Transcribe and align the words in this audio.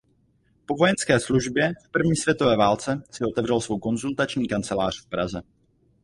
Po 0.65 0.75
vojenské 0.75 1.19
službě 1.19 1.73
v 1.85 1.89
první 1.89 2.15
světové 2.15 2.57
válce 2.57 3.03
si 3.11 3.23
otevřel 3.23 3.59
svou 3.61 3.79
konzultační 3.79 4.47
kancelář 4.47 5.01
v 5.01 5.05
Praze. 5.09 5.41